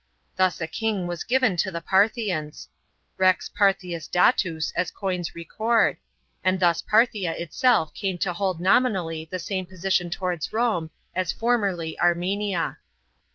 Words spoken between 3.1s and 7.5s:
rex Parthis datus, as coins record— and thus Parthia